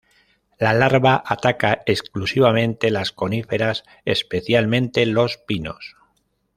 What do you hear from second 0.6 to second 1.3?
larva